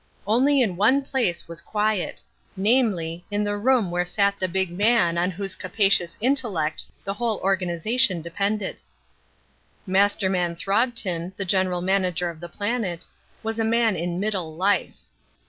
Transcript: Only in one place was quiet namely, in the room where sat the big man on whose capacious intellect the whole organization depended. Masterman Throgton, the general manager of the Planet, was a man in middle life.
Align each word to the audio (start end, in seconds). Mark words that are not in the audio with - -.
Only 0.25 0.63
in 0.63 0.77
one 0.77 1.03
place 1.03 1.47
was 1.47 1.61
quiet 1.61 2.23
namely, 2.57 3.23
in 3.29 3.43
the 3.43 3.55
room 3.55 3.91
where 3.91 4.03
sat 4.03 4.39
the 4.39 4.47
big 4.47 4.71
man 4.71 5.15
on 5.15 5.29
whose 5.29 5.53
capacious 5.53 6.17
intellect 6.19 6.85
the 7.03 7.13
whole 7.13 7.37
organization 7.41 8.23
depended. 8.23 8.77
Masterman 9.85 10.55
Throgton, 10.55 11.33
the 11.37 11.45
general 11.45 11.81
manager 11.81 12.31
of 12.31 12.39
the 12.39 12.49
Planet, 12.49 13.05
was 13.43 13.59
a 13.59 13.63
man 13.63 13.95
in 13.95 14.19
middle 14.19 14.55
life. 14.55 15.01